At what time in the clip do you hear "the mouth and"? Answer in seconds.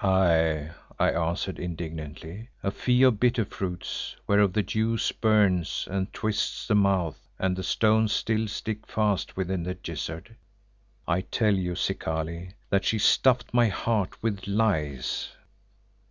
6.66-7.54